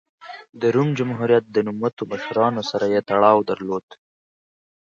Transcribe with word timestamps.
د 0.59 0.61
روم 0.75 0.89
جمهوریت 0.99 1.45
د 1.51 1.57
نوموتو 1.67 2.01
مشرانو 2.11 2.61
سره 2.71 2.85
یې 2.93 3.01
تړاو 3.09 3.45
درلود 3.49 3.87